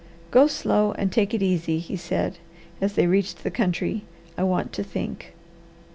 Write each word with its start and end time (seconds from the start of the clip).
"Go 0.31 0.47
slow 0.47 0.93
and 0.93 1.11
take 1.11 1.31
it 1.35 1.43
easy," 1.43 1.77
he 1.77 1.95
said 1.95 2.39
as 2.81 2.93
they 2.93 3.05
reached 3.05 3.43
the 3.43 3.51
country. 3.51 4.03
"I 4.35 4.41
want 4.41 4.73
to 4.73 4.83
think." 4.83 5.35